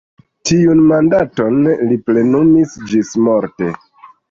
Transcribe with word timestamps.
Tiun 0.51 0.79
mandaton 0.91 1.59
li 1.91 1.99
plenumis 2.09 2.75
ĝismorte. 2.95 3.73